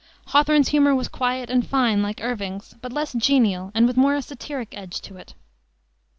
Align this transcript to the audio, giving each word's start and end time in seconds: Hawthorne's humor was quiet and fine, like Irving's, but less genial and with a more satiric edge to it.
Hawthorne's 0.29 0.69
humor 0.69 0.95
was 0.95 1.07
quiet 1.07 1.51
and 1.51 1.63
fine, 1.63 2.01
like 2.01 2.21
Irving's, 2.23 2.73
but 2.81 2.91
less 2.91 3.13
genial 3.13 3.71
and 3.75 3.85
with 3.85 3.97
a 3.97 3.99
more 3.99 4.19
satiric 4.19 4.69
edge 4.75 4.99
to 5.01 5.17
it. 5.17 5.35